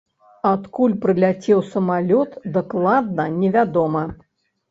Адкуль 0.51 0.93
прыляцеў 1.03 1.59
самалёт, 1.73 2.31
дакладна 2.57 3.27
невядома. 3.41 4.03